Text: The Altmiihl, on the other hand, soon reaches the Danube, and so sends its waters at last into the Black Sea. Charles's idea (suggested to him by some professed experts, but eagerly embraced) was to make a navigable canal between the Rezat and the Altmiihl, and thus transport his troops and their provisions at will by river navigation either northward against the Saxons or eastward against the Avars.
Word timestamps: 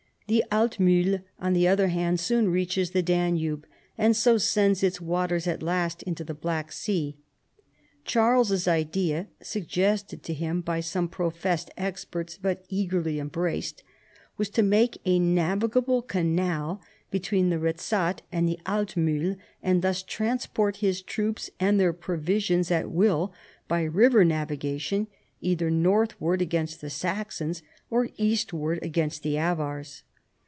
The 0.27 0.45
Altmiihl, 0.49 1.23
on 1.39 1.51
the 1.51 1.67
other 1.67 1.89
hand, 1.89 2.17
soon 2.17 2.47
reaches 2.47 2.91
the 2.91 3.01
Danube, 3.03 3.67
and 3.97 4.15
so 4.15 4.37
sends 4.37 4.81
its 4.81 5.01
waters 5.01 5.45
at 5.45 5.61
last 5.61 6.03
into 6.03 6.23
the 6.23 6.33
Black 6.33 6.71
Sea. 6.71 7.17
Charles's 8.05 8.65
idea 8.65 9.27
(suggested 9.41 10.23
to 10.23 10.33
him 10.33 10.61
by 10.61 10.79
some 10.79 11.09
professed 11.09 11.69
experts, 11.75 12.39
but 12.41 12.63
eagerly 12.69 13.19
embraced) 13.19 13.83
was 14.37 14.49
to 14.51 14.63
make 14.63 15.01
a 15.03 15.19
navigable 15.19 16.01
canal 16.01 16.79
between 17.09 17.49
the 17.49 17.59
Rezat 17.59 18.21
and 18.31 18.47
the 18.47 18.57
Altmiihl, 18.65 19.35
and 19.61 19.81
thus 19.81 20.01
transport 20.01 20.77
his 20.77 21.01
troops 21.01 21.49
and 21.59 21.77
their 21.77 21.91
provisions 21.91 22.71
at 22.71 22.89
will 22.89 23.33
by 23.67 23.83
river 23.83 24.23
navigation 24.23 25.07
either 25.41 25.69
northward 25.69 26.41
against 26.41 26.79
the 26.79 26.89
Saxons 26.89 27.61
or 27.89 28.07
eastward 28.15 28.79
against 28.81 29.23
the 29.23 29.37
Avars. 29.37 30.03